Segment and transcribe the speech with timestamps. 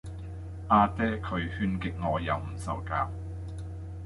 [0.67, 3.07] 啊爹佢勸極我又唔受教